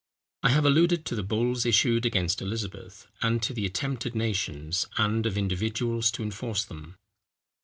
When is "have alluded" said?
0.49-1.05